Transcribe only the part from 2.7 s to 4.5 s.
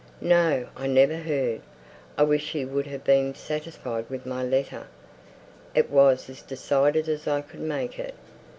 have been satisfied with my